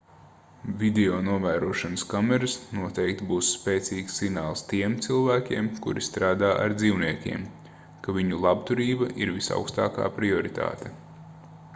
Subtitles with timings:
[0.83, 7.45] videonovērošanas kameras noteikti būs spēcīgs signāls tiem cilvēkiem kuri strādā ar dzīvniekiem
[8.07, 10.93] ka viņu labturība ir visaugstākā prioritāte